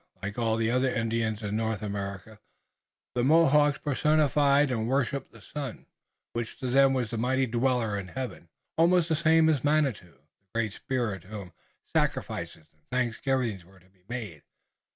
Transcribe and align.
Like 0.23 0.39
all 0.39 0.57
the 0.57 0.71
other 0.71 0.89
Indians 0.89 1.43
in 1.43 1.55
North 1.55 1.83
America 1.83 2.39
the 3.13 3.23
Mohawks 3.23 3.77
personified 3.77 4.71
and 4.71 4.87
worshipped 4.87 5.31
the 5.31 5.43
sun, 5.43 5.85
which 6.33 6.57
to 6.57 6.69
them 6.69 6.93
was 6.93 7.11
the 7.11 7.19
mighty 7.19 7.45
Dweller 7.45 7.95
in 7.99 8.07
Heaven, 8.07 8.49
almost 8.79 9.09
the 9.09 9.15
same 9.15 9.47
as 9.47 9.63
Manitou, 9.63 10.17
a 10.17 10.45
great 10.57 10.73
spirit 10.73 11.21
to 11.21 11.27
whom 11.27 11.53
sacrifices 11.93 12.65
and 12.73 12.81
thanksgivings 12.91 13.63
were 13.63 13.79
to 13.79 13.89
be 13.89 14.03
made. 14.09 14.41